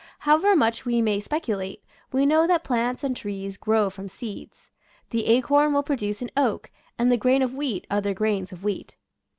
However 0.17 0.55
much 0.55 0.83
we 0.83 0.99
may 0.99 1.19
speculate, 1.19 1.83
we 2.11 2.25
know 2.25 2.47
that 2.47 2.63
plants 2.63 3.03
and 3.03 3.15
trees 3.15 3.55
grow 3.55 3.91
from 3.91 4.09
seeds. 4.09 4.71
The 5.11 5.27
acorn 5.27 5.75
will 5.75 5.83
produce 5.83 6.23
an 6.23 6.31
oak 6.35 6.71
and 6.97 7.11
the 7.11 7.17
grain 7.17 7.43
of 7.43 7.53
wheat 7.53 7.85
other 7.91 8.15
grains 8.15 8.51
of 8.51 8.63
wheat. 8.63 8.95